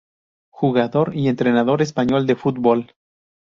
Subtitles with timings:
[0.49, 2.87] Jugador y entrenador español de Fútbol.